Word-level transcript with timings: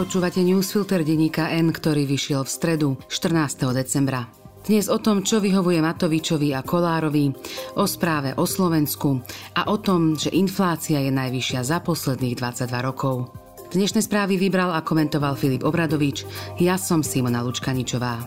Počúvate 0.00 0.40
newsfilter 0.40 1.04
denníka 1.04 1.52
N, 1.52 1.76
ktorý 1.76 2.08
vyšiel 2.08 2.40
v 2.40 2.48
stredu 2.48 2.88
14. 3.12 3.68
decembra. 3.76 4.32
Dnes 4.64 4.88
o 4.88 4.96
tom, 4.96 5.20
čo 5.20 5.44
vyhovuje 5.44 5.76
Matovičovi 5.84 6.56
a 6.56 6.64
Kolárovi, 6.64 7.28
o 7.76 7.84
správe 7.84 8.32
o 8.40 8.48
Slovensku 8.48 9.20
a 9.60 9.68
o 9.68 9.76
tom, 9.76 10.16
že 10.16 10.32
inflácia 10.32 11.04
je 11.04 11.12
najvyššia 11.12 11.60
za 11.60 11.84
posledných 11.84 12.32
22 12.32 12.80
rokov. 12.80 13.28
Dnešné 13.76 14.00
správy 14.00 14.40
vybral 14.40 14.72
a 14.72 14.80
komentoval 14.80 15.36
Filip 15.36 15.68
Obradovič, 15.68 16.24
ja 16.56 16.80
som 16.80 17.04
Simona 17.04 17.44
Lučkaničová. 17.44 18.24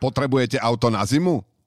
Potrebujete 0.00 0.56
auto 0.56 0.88
na 0.88 1.04
zimu? 1.04 1.53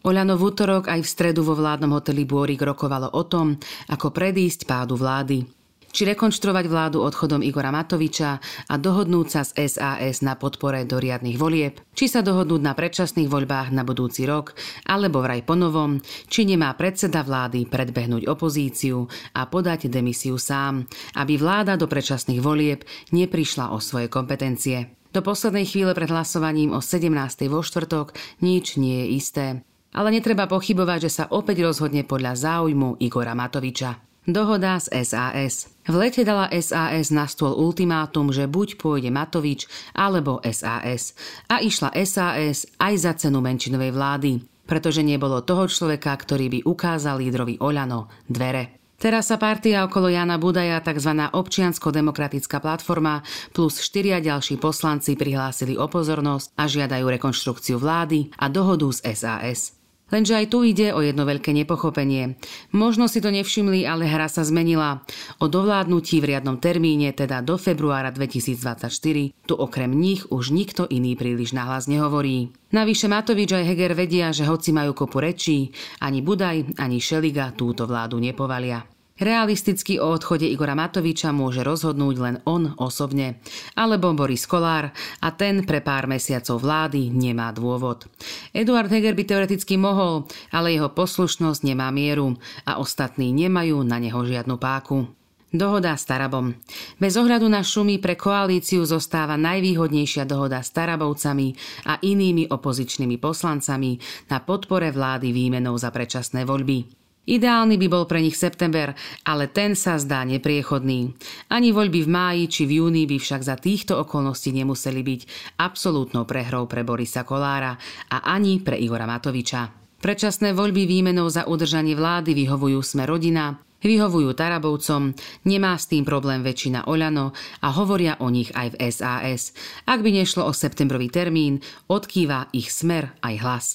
Oľano 0.00 0.40
v 0.40 0.44
útorok 0.48 0.88
aj 0.88 1.04
v 1.04 1.12
stredu 1.12 1.44
vo 1.44 1.52
vládnom 1.52 1.92
hoteli 1.92 2.24
Bôrik 2.24 2.64
rokovalo 2.64 3.12
o 3.12 3.22
tom, 3.28 3.60
ako 3.92 4.08
predísť 4.08 4.64
pádu 4.64 4.96
vlády. 4.96 5.44
Či 5.90 6.14
rekonštruovať 6.14 6.70
vládu 6.70 7.02
odchodom 7.02 7.44
Igora 7.44 7.68
Matoviča 7.68 8.38
a 8.40 8.74
dohodnúť 8.80 9.26
sa 9.28 9.42
s 9.44 9.52
SAS 9.58 10.22
na 10.22 10.38
podpore 10.40 10.86
do 10.86 11.02
riadnych 11.02 11.36
volieb, 11.36 11.82
či 11.92 12.06
sa 12.06 12.24
dohodnúť 12.24 12.62
na 12.62 12.72
predčasných 12.72 13.28
voľbách 13.28 13.74
na 13.76 13.82
budúci 13.84 14.24
rok, 14.24 14.56
alebo 14.86 15.20
vraj 15.20 15.44
ponovom, 15.44 15.98
či 16.30 16.48
nemá 16.48 16.72
predseda 16.78 17.20
vlády 17.20 17.68
predbehnúť 17.68 18.24
opozíciu 18.24 19.04
a 19.36 19.50
podať 19.50 19.90
demisiu 19.92 20.40
sám, 20.40 20.86
aby 21.18 21.36
vláda 21.36 21.76
do 21.76 21.90
predčasných 21.90 22.40
volieb 22.40 22.86
neprišla 23.12 23.74
o 23.74 23.82
svoje 23.82 24.08
kompetencie. 24.08 24.94
Do 25.10 25.26
poslednej 25.26 25.66
chvíle 25.66 25.90
pred 25.92 26.06
hlasovaním 26.06 26.70
o 26.70 26.78
17. 26.78 27.10
vo 27.50 27.66
štvrtok 27.66 28.14
nič 28.40 28.78
nie 28.78 29.04
je 29.04 29.06
isté. 29.18 29.46
Ale 29.90 30.14
netreba 30.14 30.46
pochybovať, 30.46 31.06
že 31.06 31.10
sa 31.10 31.24
opäť 31.34 31.66
rozhodne 31.66 32.06
podľa 32.06 32.38
záujmu 32.38 33.02
Igora 33.02 33.34
Matoviča. 33.34 33.98
Dohoda 34.28 34.76
z 34.78 35.00
SAS. 35.02 35.72
V 35.88 35.94
lete 35.96 36.22
dala 36.22 36.46
SAS 36.52 37.08
na 37.10 37.24
stôl 37.24 37.56
ultimátum, 37.56 38.30
že 38.30 38.44
buď 38.46 38.76
pôjde 38.78 39.10
Matovič 39.10 39.66
alebo 39.96 40.38
SAS. 40.44 41.16
A 41.50 41.58
išla 41.64 41.96
SAS 42.06 42.68
aj 42.78 42.94
za 43.00 43.12
cenu 43.16 43.42
menšinovej 43.42 43.90
vlády, 43.90 44.32
pretože 44.68 45.02
nebolo 45.02 45.42
toho 45.42 45.66
človeka, 45.66 46.14
ktorý 46.14 46.46
by 46.52 46.58
ukázal 46.68 47.18
lídrovi 47.18 47.58
Oľano 47.58 48.12
dvere. 48.28 48.78
Teraz 49.00 49.32
sa 49.32 49.40
partia 49.40 49.88
okolo 49.88 50.12
Jana 50.12 50.36
Budaja, 50.36 50.84
tzv. 50.84 51.32
občiansko-demokratická 51.32 52.60
platforma, 52.60 53.24
plus 53.56 53.80
štyria 53.80 54.20
ďalší 54.20 54.60
poslanci 54.60 55.16
prihlásili 55.16 55.80
o 55.80 55.88
pozornosť 55.88 56.52
a 56.60 56.68
žiadajú 56.68 57.08
rekonštrukciu 57.08 57.80
vlády 57.80 58.28
a 58.36 58.52
dohodu 58.52 58.92
s 58.92 59.00
SAS. 59.00 59.79
Lenže 60.10 60.36
aj 60.36 60.46
tu 60.50 60.66
ide 60.66 60.90
o 60.92 61.00
jedno 61.00 61.26
veľké 61.26 61.54
nepochopenie. 61.54 62.36
Možno 62.74 63.06
si 63.06 63.22
to 63.22 63.30
nevšimli, 63.30 63.86
ale 63.86 64.10
hra 64.10 64.26
sa 64.26 64.42
zmenila. 64.42 65.02
O 65.38 65.46
dovládnutí 65.46 66.20
v 66.20 66.34
riadnom 66.34 66.58
termíne, 66.58 67.14
teda 67.14 67.40
do 67.42 67.56
februára 67.56 68.10
2024, 68.12 69.32
tu 69.46 69.54
okrem 69.54 69.90
nich 69.90 70.26
už 70.28 70.50
nikto 70.52 70.84
iný 70.90 71.14
príliš 71.14 71.54
nahlas 71.56 71.88
nehovorí. 71.88 72.52
Navyše 72.70 73.10
Matovič 73.10 73.50
aj 73.50 73.66
Heger 73.66 73.98
vedia, 73.98 74.30
že 74.30 74.46
hoci 74.46 74.70
majú 74.70 74.94
kopu 74.94 75.18
rečí, 75.18 75.74
ani 75.98 76.22
Budaj, 76.22 76.78
ani 76.78 77.02
Šeliga 77.02 77.50
túto 77.56 77.86
vládu 77.88 78.22
nepovalia. 78.22 78.99
Realisticky 79.20 80.00
o 80.00 80.16
odchode 80.16 80.48
Igora 80.48 80.72
Matoviča 80.72 81.28
môže 81.28 81.60
rozhodnúť 81.60 82.16
len 82.16 82.36
on 82.48 82.72
osobne, 82.80 83.36
alebo 83.76 84.16
Boris 84.16 84.48
Kolár 84.48 84.96
a 85.20 85.28
ten 85.36 85.60
pre 85.68 85.84
pár 85.84 86.08
mesiacov 86.08 86.56
vlády 86.64 87.12
nemá 87.12 87.52
dôvod. 87.52 88.08
Eduard 88.56 88.88
Heger 88.88 89.12
by 89.12 89.24
teoreticky 89.28 89.76
mohol, 89.76 90.24
ale 90.48 90.72
jeho 90.72 90.88
poslušnosť 90.88 91.60
nemá 91.68 91.92
mieru 91.92 92.40
a 92.64 92.80
ostatní 92.80 93.28
nemajú 93.36 93.84
na 93.84 94.00
neho 94.00 94.24
žiadnu 94.24 94.56
páku. 94.56 95.04
Dohoda 95.52 95.98
s 95.98 96.06
Tarabom. 96.08 96.56
Bez 96.96 97.18
ohľadu 97.20 97.44
na 97.50 97.60
šumy 97.60 98.00
pre 98.00 98.16
koalíciu 98.16 98.86
zostáva 98.88 99.36
najvýhodnejšia 99.36 100.24
dohoda 100.24 100.64
s 100.64 100.72
Tarabovcami 100.72 101.52
a 101.90 101.98
inými 102.00 102.48
opozičnými 102.48 103.20
poslancami 103.20 103.98
na 104.32 104.40
podpore 104.40 104.88
vlády 104.94 105.34
výmenou 105.34 105.76
za 105.76 105.90
predčasné 105.92 106.46
voľby. 106.46 106.99
Ideálny 107.28 107.76
by 107.76 107.86
bol 107.92 108.08
pre 108.08 108.24
nich 108.24 108.34
september, 108.34 108.96
ale 109.28 109.52
ten 109.52 109.76
sa 109.76 110.00
zdá 110.00 110.24
nepriechodný. 110.24 111.12
Ani 111.52 111.68
voľby 111.68 112.08
v 112.08 112.10
máji 112.10 112.44
či 112.48 112.62
v 112.64 112.80
júni 112.80 113.04
by 113.04 113.20
však 113.20 113.44
za 113.44 113.60
týchto 113.60 114.00
okolností 114.00 114.56
nemuseli 114.56 115.04
byť 115.04 115.20
absolútnou 115.60 116.24
prehrou 116.24 116.64
pre 116.64 116.80
Borisa 116.80 117.22
Kolára 117.28 117.76
a 118.08 118.24
ani 118.24 118.64
pre 118.64 118.80
Igora 118.80 119.04
Matoviča. 119.04 119.68
Predčasné 120.00 120.56
voľby 120.56 120.88
výmenou 120.88 121.28
za 121.28 121.44
udržanie 121.44 121.92
vlády 121.92 122.32
vyhovujú 122.32 122.80
sme 122.80 123.04
rodina, 123.04 123.60
vyhovujú 123.84 124.32
Tarabovcom, 124.32 125.12
nemá 125.44 125.76
s 125.76 125.92
tým 125.92 126.08
problém 126.08 126.40
väčšina 126.40 126.88
Oľano 126.88 127.36
a 127.60 127.68
hovoria 127.76 128.16
o 128.24 128.32
nich 128.32 128.48
aj 128.56 128.74
v 128.74 128.88
SAS. 128.88 129.52
Ak 129.84 130.00
by 130.00 130.24
nešlo 130.24 130.48
o 130.48 130.56
septembrový 130.56 131.12
termín, 131.12 131.60
odkýva 131.84 132.48
ich 132.56 132.72
smer 132.72 133.12
aj 133.20 133.34
hlas. 133.44 133.66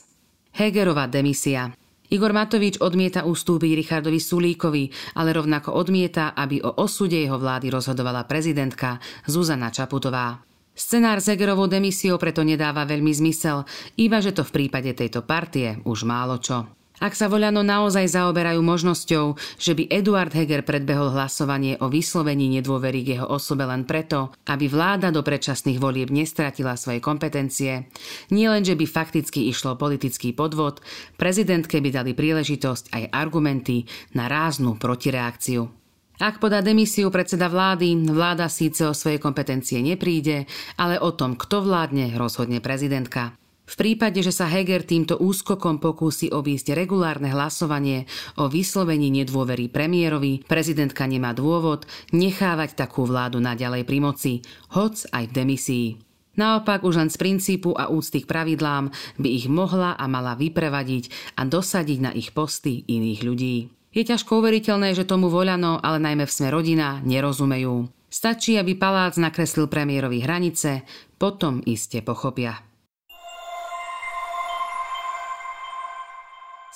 Hegerová 0.57 1.05
demisia. 1.05 1.78
Igor 2.13 2.35
Matovič 2.35 2.77
odmieta 2.83 3.25
ustúpiť 3.25 3.71
Richardovi 3.73 4.21
Sulíkovi, 4.21 4.83
ale 5.17 5.33
rovnako 5.33 5.73
odmieta, 5.73 6.38
aby 6.38 6.61
o 6.61 6.77
osude 6.81 7.17
jeho 7.17 7.41
vlády 7.41 7.73
rozhodovala 7.73 8.29
prezidentka 8.29 9.01
Zuzana 9.25 9.73
Čaputová. 9.73 10.45
Scenár 10.75 11.23
s 11.23 11.31
Egerovou 11.31 11.71
demisiou 11.71 12.19
preto 12.19 12.43
nedáva 12.43 12.83
veľmi 12.83 13.09
zmysel, 13.09 13.63
iba 13.95 14.19
že 14.19 14.35
to 14.35 14.43
v 14.43 14.53
prípade 14.53 14.91
tejto 14.91 15.23
partie 15.23 15.79
už 15.88 16.03
málo 16.03 16.38
čo. 16.43 16.84
Ak 17.03 17.11
sa 17.11 17.28
Voľano 17.28 17.59
naozaj 17.59 18.07
zaoberajú 18.07 18.63
možnosťou, 18.63 19.35
že 19.59 19.75
by 19.75 19.91
Eduard 19.91 20.31
Heger 20.31 20.63
predbehol 20.63 21.11
hlasovanie 21.11 21.75
o 21.83 21.91
vyslovení 21.91 22.47
nedôvery 22.56 23.03
k 23.03 23.19
jeho 23.19 23.28
osobe 23.28 23.67
len 23.67 23.83
preto, 23.83 24.31
aby 24.47 24.72
vláda 24.72 25.11
do 25.11 25.19
predčasných 25.19 25.75
volieb 25.75 26.07
nestratila 26.07 26.79
svoje 26.79 27.03
kompetencie, 27.03 27.91
nielen, 28.31 28.63
že 28.63 28.79
by 28.79 28.88
fakticky 28.88 29.51
išlo 29.51 29.75
politický 29.75 30.31
podvod, 30.31 30.79
prezidentke 31.19 31.84
by 31.84 31.89
dali 31.91 32.11
príležitosť 32.16 32.95
aj 32.95 33.03
argumenty 33.11 33.84
na 34.16 34.31
ráznu 34.31 34.79
protireakciu. 34.79 35.67
Ak 36.16 36.39
podá 36.39 36.63
demisiu 36.63 37.11
predseda 37.11 37.51
vlády, 37.51 38.07
vláda 38.07 38.47
síce 38.47 38.88
o 38.88 38.95
svoje 38.95 39.19
kompetencie 39.19 39.84
nepríde, 39.84 40.47
ale 40.79 40.95
o 40.95 41.11
tom, 41.11 41.35
kto 41.35 41.59
vládne, 41.59 42.16
rozhodne 42.16 42.63
prezidentka. 42.63 43.35
V 43.65 43.75
prípade, 43.81 44.21
že 44.21 44.29
sa 44.29 44.45
Heger 44.45 44.85
týmto 44.85 45.17
úskokom 45.17 45.81
pokúsi 45.81 46.29
obísť 46.29 46.77
regulárne 46.77 47.33
hlasovanie 47.33 48.05
o 48.37 48.45
vyslovení 48.45 49.09
nedôvery 49.09 49.73
premiérovi, 49.73 50.45
prezidentka 50.45 51.09
nemá 51.09 51.33
dôvod 51.33 51.89
nechávať 52.13 52.77
takú 52.77 53.09
vládu 53.09 53.41
naďalej 53.41 53.83
pri 53.89 53.97
moci, 53.97 54.33
hoc 54.77 55.01
aj 55.09 55.33
v 55.33 55.35
demisii. 55.35 55.87
Naopak 56.35 56.83
už 56.83 56.99
len 56.99 57.09
z 57.09 57.17
princípu 57.17 57.73
a 57.73 57.87
úcty 57.87 58.22
k 58.22 58.29
pravidlám 58.29 58.91
by 59.17 59.29
ich 59.31 59.47
mohla 59.47 59.95
a 59.95 60.05
mala 60.05 60.35
vyprevadiť 60.35 61.35
a 61.40 61.47
dosadiť 61.47 61.99
na 62.03 62.11
ich 62.11 62.35
posty 62.35 62.84
iných 62.85 63.22
ľudí. 63.23 63.55
Je 63.95 64.03
ťažko 64.03 64.43
uveriteľné, 64.43 64.91
že 64.91 65.07
tomu 65.07 65.31
voľano, 65.31 65.79
ale 65.79 66.03
najmä 66.03 66.28
v 66.28 66.35
sme 66.35 66.51
rodina, 66.51 66.99
nerozumejú. 67.07 67.87
Stačí, 68.11 68.59
aby 68.59 68.75
palác 68.75 69.16
nakreslil 69.16 69.72
premiérovi 69.72 70.19
hranice, 70.19 70.84
potom 71.16 71.63
iste 71.63 72.03
pochopia. 72.03 72.65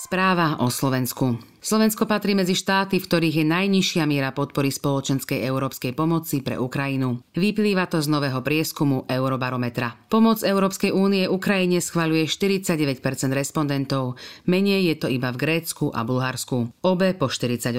Správa 0.10 0.58
o 0.58 0.74
Slovensku. 0.74 1.38
Slovensko 1.62 2.10
patrí 2.10 2.34
medzi 2.34 2.58
štáty, 2.58 2.98
v 2.98 3.06
ktorých 3.06 3.36
je 3.40 3.46
najnižšia 3.46 4.10
miera 4.10 4.34
podpory 4.34 4.74
spoločenskej 4.74 5.46
európskej 5.46 5.94
pomoci 5.94 6.42
pre 6.42 6.58
Ukrajinu. 6.58 7.22
Vyplýva 7.38 7.86
to 7.86 8.02
z 8.02 8.10
nového 8.10 8.42
prieskumu 8.42 9.06
Eurobarometra. 9.06 10.10
Pomoc 10.10 10.42
Európskej 10.42 10.90
únie 10.90 11.30
Ukrajine 11.30 11.78
schvaľuje 11.78 12.26
49% 12.26 13.06
respondentov, 13.38 14.18
menej 14.50 14.90
je 14.90 14.96
to 14.98 15.14
iba 15.14 15.30
v 15.30 15.46
Grécku 15.46 15.94
a 15.94 16.02
Bulharsku, 16.02 16.74
obe 16.82 17.14
po 17.14 17.30
48%. 17.30 17.78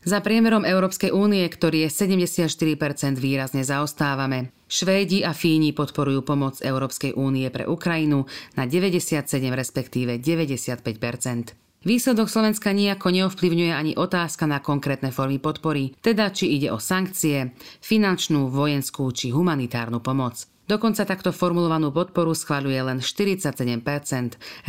Za 0.00 0.24
priemerom 0.24 0.64
Európskej 0.64 1.12
únie, 1.12 1.44
ktorý 1.44 1.84
je 1.84 1.90
74% 1.92 2.48
výrazne 3.20 3.60
zaostávame. 3.60 4.56
Švédi 4.70 5.26
a 5.26 5.34
Fíni 5.34 5.74
podporujú 5.74 6.22
pomoc 6.22 6.62
Európskej 6.62 7.18
únie 7.18 7.50
pre 7.50 7.66
Ukrajinu 7.66 8.30
na 8.54 8.70
97 8.70 9.26
respektíve 9.50 10.22
95%. 10.22 11.58
Výsledok 11.82 12.30
Slovenska 12.30 12.70
nejako 12.70 13.08
neovplyvňuje 13.10 13.72
ani 13.74 13.92
otázka 13.98 14.46
na 14.46 14.62
konkrétne 14.62 15.10
formy 15.10 15.42
podpory, 15.42 15.98
teda 15.98 16.30
či 16.30 16.54
ide 16.54 16.70
o 16.70 16.78
sankcie, 16.78 17.50
finančnú, 17.82 18.46
vojenskú 18.52 19.10
či 19.10 19.34
humanitárnu 19.34 19.98
pomoc. 19.98 20.46
Dokonca 20.70 21.02
takto 21.02 21.34
formulovanú 21.34 21.90
podporu 21.90 22.30
schváľuje 22.30 22.78
len 22.84 22.98
47% 23.02 23.82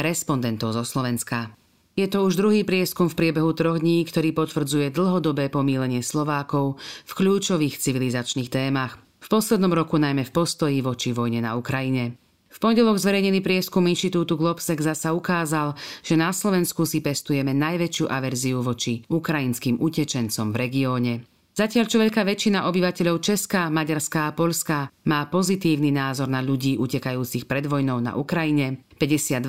respondentov 0.02 0.74
zo 0.74 0.82
Slovenska. 0.82 1.54
Je 1.94 2.08
to 2.10 2.26
už 2.26 2.40
druhý 2.40 2.66
prieskum 2.66 3.06
v 3.06 3.20
priebehu 3.20 3.54
troch 3.54 3.78
dní, 3.78 4.02
ktorý 4.08 4.34
potvrdzuje 4.34 4.90
dlhodobé 4.90 5.52
pomílenie 5.54 6.02
Slovákov 6.02 6.82
v 7.06 7.12
kľúčových 7.12 7.78
civilizačných 7.78 8.50
témach. 8.50 8.98
Poslednom 9.32 9.72
roku 9.72 9.96
najmä 9.96 10.28
v 10.28 10.36
postoji 10.36 10.84
voči 10.84 11.16
vojne 11.16 11.40
na 11.40 11.56
Ukrajine. 11.56 12.20
V 12.52 12.58
pondelok 12.60 13.00
zverejnený 13.00 13.40
prieskum 13.40 13.88
inštitútu 13.88 14.36
Globsec 14.36 14.76
zasa 14.84 15.16
ukázal, 15.16 15.72
že 16.04 16.20
na 16.20 16.36
Slovensku 16.36 16.84
si 16.84 17.00
pestujeme 17.00 17.56
najväčšiu 17.56 18.12
averziu 18.12 18.60
voči 18.60 19.08
ukrajinským 19.08 19.80
utečencom 19.80 20.52
v 20.52 20.60
regióne. 20.60 21.14
Zatiaľ 21.56 21.88
čo 21.88 22.04
veľká 22.04 22.28
väčšina 22.28 22.68
obyvateľov 22.68 23.24
Česká, 23.24 23.72
Maďarská 23.72 24.28
a 24.28 24.36
Polska 24.36 24.92
má 25.08 25.24
pozitívny 25.32 25.96
názor 25.96 26.28
na 26.28 26.44
ľudí 26.44 26.76
utekajúcich 26.76 27.48
pred 27.48 27.64
vojnou 27.72 28.04
na 28.04 28.20
Ukrajine, 28.20 28.84
52% 29.00 29.48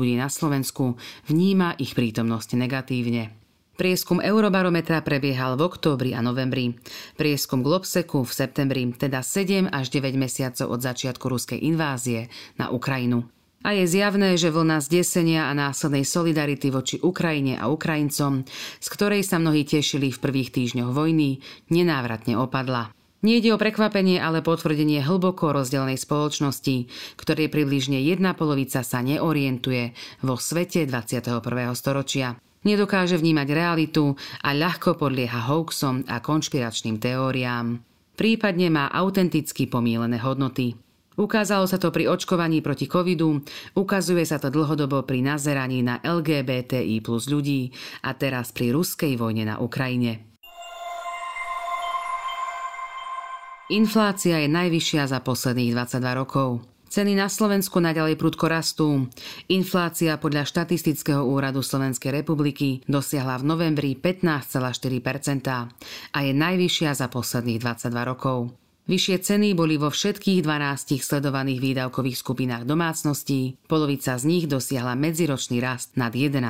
ľudí 0.00 0.16
na 0.16 0.32
Slovensku 0.32 0.96
vníma 1.28 1.76
ich 1.76 1.92
prítomnosť 1.92 2.56
negatívne. 2.56 3.39
Prieskum 3.80 4.20
Eurobarometra 4.20 5.00
prebiehal 5.00 5.56
v 5.56 5.64
októbri 5.64 6.12
a 6.12 6.20
novembri. 6.20 6.76
Prieskum 7.16 7.64
Globseku 7.64 8.28
v 8.28 8.28
septembri, 8.28 8.84
teda 8.92 9.24
7 9.24 9.72
až 9.72 9.88
9 9.88 10.20
mesiacov 10.20 10.76
od 10.76 10.84
začiatku 10.84 11.24
ruskej 11.24 11.56
invázie 11.64 12.28
na 12.60 12.68
Ukrajinu. 12.68 13.24
A 13.64 13.72
je 13.72 13.88
zjavné, 13.88 14.36
že 14.36 14.52
vlna 14.52 14.84
zdesenia 14.84 15.48
a 15.48 15.56
následnej 15.56 16.04
solidarity 16.04 16.68
voči 16.68 17.00
Ukrajine 17.00 17.56
a 17.56 17.72
Ukrajincom, 17.72 18.44
z 18.84 18.88
ktorej 18.92 19.24
sa 19.24 19.40
mnohí 19.40 19.64
tešili 19.64 20.12
v 20.12 20.22
prvých 20.28 20.52
týždňoch 20.52 20.92
vojny, 20.92 21.40
nenávratne 21.72 22.36
opadla. 22.36 22.92
Nie 23.24 23.40
ide 23.40 23.56
o 23.56 23.60
prekvapenie, 23.60 24.20
ale 24.20 24.44
potvrdenie 24.44 25.00
hlboko 25.00 25.56
rozdelenej 25.56 25.96
spoločnosti, 25.96 26.84
ktorej 27.16 27.48
približne 27.48 27.96
jedna 28.04 28.36
polovica 28.36 28.84
sa 28.84 29.00
neorientuje 29.00 29.96
vo 30.20 30.36
svete 30.36 30.84
21. 30.84 31.40
storočia. 31.72 32.36
Nedokáže 32.60 33.16
vnímať 33.16 33.48
realitu 33.56 34.12
a 34.44 34.52
ľahko 34.52 35.00
podlieha 35.00 35.48
hoaxom 35.48 36.04
a 36.04 36.20
konšpiračným 36.20 37.00
teóriám. 37.00 37.80
Prípadne 38.20 38.68
má 38.68 38.92
autenticky 38.92 39.64
pomílené 39.64 40.20
hodnoty. 40.20 40.76
Ukázalo 41.16 41.64
sa 41.64 41.80
to 41.80 41.88
pri 41.88 42.08
očkovaní 42.08 42.60
proti 42.60 42.84
covidu, 42.84 43.40
ukazuje 43.76 44.24
sa 44.28 44.36
to 44.36 44.52
dlhodobo 44.52 45.04
pri 45.08 45.24
nazeraní 45.24 45.80
na 45.80 46.04
LGBTI 46.04 47.00
plus 47.00 47.32
ľudí 47.32 47.72
a 48.04 48.12
teraz 48.12 48.52
pri 48.52 48.76
ruskej 48.76 49.16
vojne 49.16 49.48
na 49.48 49.56
Ukrajine. 49.60 50.30
Inflácia 53.70 54.36
je 54.42 54.48
najvyššia 54.50 55.08
za 55.08 55.18
posledných 55.24 55.72
22 55.72 56.20
rokov. 56.20 56.69
Ceny 56.90 57.14
na 57.14 57.30
Slovensku 57.30 57.78
naďalej 57.78 58.18
prudko 58.18 58.50
rastú. 58.50 59.06
Inflácia 59.46 60.18
podľa 60.18 60.42
štatistického 60.42 61.22
úradu 61.22 61.62
Slovenskej 61.62 62.10
republiky 62.10 62.82
dosiahla 62.90 63.38
v 63.38 63.46
novembri 63.46 63.90
15,4% 63.94 65.70
a 66.10 66.18
je 66.18 66.32
najvyššia 66.34 66.90
za 66.98 67.06
posledných 67.06 67.62
22 67.62 67.94
rokov. 68.10 68.50
Vyššie 68.90 69.16
ceny 69.22 69.54
boli 69.54 69.78
vo 69.78 69.86
všetkých 69.86 70.42
12 70.42 70.98
sledovaných 70.98 71.62
výdavkových 71.62 72.18
skupinách 72.18 72.66
domácností, 72.66 73.54
polovica 73.70 74.18
z 74.18 74.26
nich 74.26 74.50
dosiahla 74.50 74.98
medziročný 74.98 75.62
rast 75.62 75.94
nad 75.94 76.10
11 76.10 76.42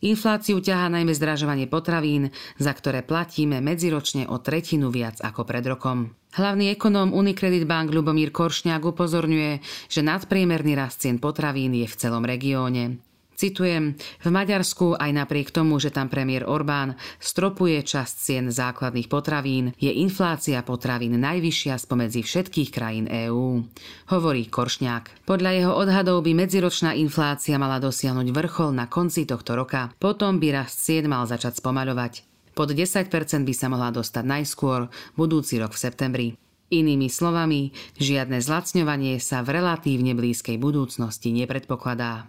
Infláciu 0.00 0.64
ťahá 0.64 0.88
najmä 0.88 1.12
zdražovanie 1.12 1.68
potravín, 1.68 2.32
za 2.56 2.72
ktoré 2.72 3.04
platíme 3.04 3.60
medziročne 3.60 4.24
o 4.32 4.40
tretinu 4.40 4.88
viac 4.88 5.20
ako 5.20 5.44
pred 5.44 5.64
rokom. 5.68 6.16
Hlavný 6.30 6.72
ekonóm 6.72 7.12
Unicredit 7.12 7.68
Bank 7.68 7.92
Lubomír 7.92 8.32
Koršňák 8.32 8.80
upozorňuje, 8.80 9.60
že 9.92 10.00
nadpriemerný 10.00 10.72
rast 10.72 11.04
cien 11.04 11.20
potravín 11.20 11.76
je 11.76 11.84
v 11.84 11.98
celom 12.00 12.24
regióne. 12.24 13.09
Citujem, 13.40 13.96
v 13.96 14.28
Maďarsku 14.28 15.00
aj 15.00 15.16
napriek 15.16 15.48
tomu, 15.48 15.80
že 15.80 15.88
tam 15.88 16.12
premiér 16.12 16.44
Orbán 16.44 17.00
stropuje 17.16 17.80
časť 17.80 18.14
cien 18.20 18.52
základných 18.52 19.08
potravín, 19.08 19.72
je 19.80 19.88
inflácia 19.88 20.60
potravín 20.60 21.16
najvyššia 21.16 21.80
spomedzi 21.80 22.20
všetkých 22.20 22.68
krajín 22.68 23.08
EÚ, 23.08 23.64
hovorí 24.12 24.44
Koršňák. 24.44 25.24
Podľa 25.24 25.50
jeho 25.56 25.72
odhadov 25.72 26.20
by 26.20 26.36
medziročná 26.36 26.92
inflácia 27.00 27.56
mala 27.56 27.80
dosiahnuť 27.80 28.28
vrchol 28.28 28.76
na 28.76 28.92
konci 28.92 29.24
tohto 29.24 29.56
roka, 29.56 29.88
potom 29.96 30.36
by 30.36 30.60
rast 30.60 30.76
cien 30.84 31.08
mal 31.08 31.24
začať 31.24 31.64
spomaľovať. 31.64 32.28
Pod 32.52 32.76
10% 32.76 33.08
by 33.48 33.54
sa 33.56 33.72
mohla 33.72 33.88
dostať 33.88 34.20
najskôr 34.20 34.92
budúci 35.16 35.56
rok 35.56 35.72
v 35.72 35.80
septembri. 35.80 36.28
Inými 36.68 37.08
slovami, 37.08 37.72
žiadne 37.96 38.36
zlacňovanie 38.36 39.16
sa 39.16 39.40
v 39.40 39.64
relatívne 39.64 40.12
blízkej 40.12 40.60
budúcnosti 40.60 41.32
nepredpokladá. 41.32 42.28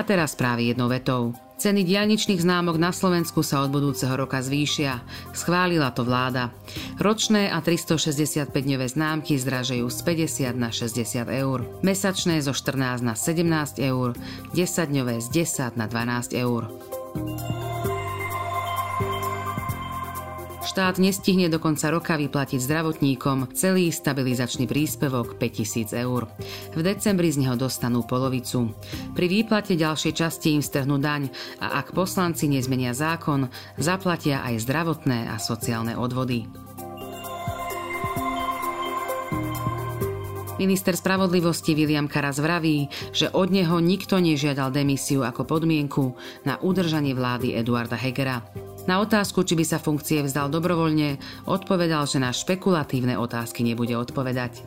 A 0.00 0.08
teraz 0.08 0.32
správy 0.32 0.72
jednou 0.72 0.88
vetou. 0.88 1.36
Ceny 1.60 1.84
diálničných 1.84 2.40
známok 2.40 2.80
na 2.80 2.88
Slovensku 2.88 3.44
sa 3.44 3.60
od 3.60 3.68
budúceho 3.68 4.16
roka 4.16 4.40
zvýšia. 4.40 5.04
Schválila 5.36 5.92
to 5.92 6.08
vláda. 6.08 6.56
Ročné 6.96 7.52
a 7.52 7.60
365-dňové 7.60 8.88
známky 8.88 9.36
zdražejú 9.36 9.84
z 9.92 10.00
50 10.00 10.56
na 10.56 10.72
60 10.72 11.04
eur. 11.28 11.68
Mesačné 11.84 12.40
zo 12.40 12.56
14 12.56 13.04
na 13.04 13.12
17 13.12 13.76
eur. 13.76 14.16
10-dňové 14.56 15.20
z 15.20 15.28
10 15.36 15.76
na 15.76 15.84
12 15.84 16.32
eur. 16.32 16.64
Štát 20.70 21.02
nestihne 21.02 21.50
do 21.50 21.58
konca 21.58 21.90
roka 21.90 22.14
vyplatiť 22.14 22.62
zdravotníkom 22.62 23.50
celý 23.58 23.90
stabilizačný 23.90 24.70
príspevok 24.70 25.34
5000 25.34 25.98
eur. 25.98 26.30
V 26.78 26.80
decembri 26.86 27.26
z 27.26 27.42
neho 27.42 27.58
dostanú 27.58 28.06
polovicu. 28.06 28.70
Pri 29.10 29.26
výplate 29.26 29.74
ďalšej 29.74 30.14
časti 30.14 30.54
im 30.54 30.62
strhnú 30.62 31.02
daň 31.02 31.26
a 31.58 31.82
ak 31.82 31.90
poslanci 31.90 32.46
nezmenia 32.46 32.94
zákon, 32.94 33.50
zaplatia 33.82 34.46
aj 34.46 34.62
zdravotné 34.62 35.26
a 35.26 35.42
sociálne 35.42 35.98
odvody. 35.98 36.46
Minister 40.62 40.94
spravodlivosti 40.94 41.74
William 41.74 42.06
Karas 42.06 42.38
vraví, 42.38 42.86
že 43.10 43.32
od 43.32 43.50
neho 43.50 43.80
nikto 43.82 44.22
nežiadal 44.22 44.70
demisiu 44.70 45.26
ako 45.26 45.48
podmienku 45.48 46.14
na 46.46 46.62
udržanie 46.62 47.16
vlády 47.16 47.58
Eduarda 47.58 47.96
Hegera. 47.98 48.44
Na 48.90 48.98
otázku, 48.98 49.46
či 49.46 49.54
by 49.54 49.62
sa 49.62 49.78
funkcie 49.78 50.18
vzdal 50.18 50.50
dobrovoľne, 50.50 51.22
odpovedal, 51.46 52.10
že 52.10 52.18
na 52.18 52.34
špekulatívne 52.34 53.14
otázky 53.14 53.62
nebude 53.62 53.94
odpovedať. 53.94 54.66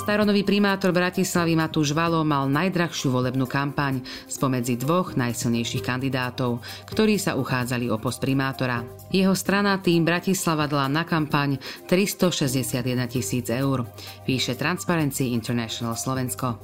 Staronový 0.00 0.40
primátor 0.42 0.96
Bratislavy 0.96 1.60
Matúš 1.60 1.92
Valo 1.92 2.24
mal 2.24 2.48
najdrahšiu 2.48 3.12
volebnú 3.12 3.44
kampaň 3.44 4.00
spomedzi 4.32 4.80
dvoch 4.80 5.12
najsilnejších 5.12 5.84
kandidátov, 5.84 6.64
ktorí 6.88 7.20
sa 7.20 7.36
uchádzali 7.36 7.92
o 7.92 8.00
post 8.00 8.24
primátora. 8.24 8.80
Jeho 9.12 9.36
strana 9.36 9.76
tým 9.76 10.08
Bratislava 10.08 10.64
dala 10.64 10.88
na 10.88 11.04
kampaň 11.04 11.60
361 11.84 12.80
tisíc 13.12 13.52
eur, 13.52 13.84
píše 14.24 14.56
Transparency 14.56 15.36
International 15.36 15.92
Slovensko. 15.94 16.56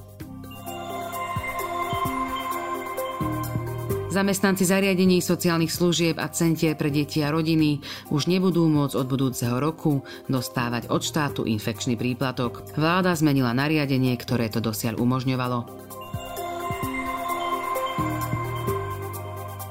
Zamestnanci 4.16 4.64
zariadení 4.64 5.20
sociálnych 5.20 5.68
služieb 5.68 6.16
a 6.16 6.32
centier 6.32 6.72
pre 6.72 6.88
deti 6.88 7.20
a 7.20 7.28
rodiny 7.28 7.84
už 8.08 8.32
nebudú 8.32 8.64
môcť 8.64 8.96
od 8.96 9.06
budúceho 9.12 9.60
roku 9.60 10.08
dostávať 10.24 10.88
od 10.88 11.04
štátu 11.04 11.44
infekčný 11.44 12.00
príplatok. 12.00 12.64
Vláda 12.80 13.12
zmenila 13.12 13.52
nariadenie, 13.52 14.16
ktoré 14.16 14.48
to 14.48 14.64
dosiaľ 14.64 14.96
umožňovalo. 15.04 15.68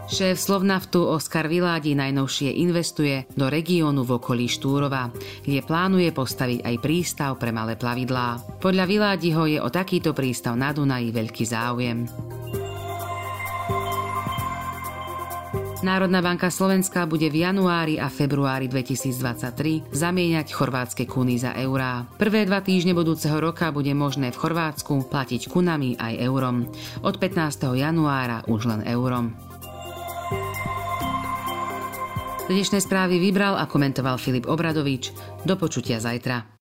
Šéf 0.05 0.37
Slovnaftu 0.37 1.01
Oskar 1.09 1.49
Viládi 1.49 1.97
najnovšie 1.97 2.53
investuje 2.61 3.25
do 3.33 3.49
regiónu 3.49 4.05
v 4.05 4.21
okolí 4.21 4.45
Štúrova, 4.45 5.09
kde 5.41 5.65
plánuje 5.65 6.13
postaviť 6.13 6.61
aj 6.61 6.75
prístav 6.85 7.41
pre 7.41 7.49
malé 7.49 7.73
plavidlá. 7.81 8.61
Podľa 8.61 8.85
Viládiho 8.85 9.49
je 9.49 9.57
o 9.57 9.73
takýto 9.73 10.13
prístav 10.13 10.53
na 10.53 10.69
Dunaji 10.69 11.09
veľký 11.09 11.43
záujem. 11.49 12.05
Národná 15.85 16.17
banka 16.17 16.49
Slovenska 16.49 17.05
bude 17.05 17.29
v 17.29 17.45
januári 17.45 18.01
a 18.01 18.09
februári 18.09 18.65
2023 18.65 19.93
zamieňať 19.93 20.49
chorvátske 20.49 21.05
kuny 21.05 21.37
za 21.37 21.53
eurá. 21.61 22.09
Prvé 22.17 22.49
dva 22.49 22.65
týždne 22.65 22.97
budúceho 22.97 23.37
roka 23.37 23.69
bude 23.69 23.93
možné 23.93 24.33
v 24.33 24.39
Chorvátsku 24.41 25.05
platiť 25.13 25.45
kunami 25.45 25.93
aj 26.01 26.25
eurom. 26.25 26.65
Od 27.05 27.21
15. 27.21 27.77
januára 27.77 28.41
už 28.49 28.65
len 28.65 28.81
eurom. 28.89 29.37
Dnešné 32.49 32.81
správy 32.81 33.21
vybral 33.21 33.53
a 33.53 33.69
komentoval 33.69 34.17
Filip 34.17 34.49
Obradovič. 34.49 35.13
Do 35.45 35.53
počutia 35.53 36.01
zajtra. 36.01 36.54